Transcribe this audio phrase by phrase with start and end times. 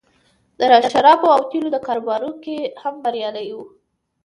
[0.59, 0.61] د
[0.93, 3.57] شرابو او تیلو په کاروبار کې هم بریالی و